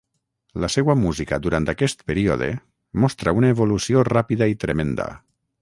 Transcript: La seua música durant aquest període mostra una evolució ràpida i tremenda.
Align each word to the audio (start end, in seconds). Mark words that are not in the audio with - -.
La 0.63 0.69
seua 0.75 0.95
música 1.01 1.39
durant 1.43 1.67
aquest 1.75 2.01
període 2.11 2.49
mostra 3.05 3.37
una 3.43 3.55
evolució 3.57 4.07
ràpida 4.13 4.53
i 4.57 4.61
tremenda. 4.65 5.11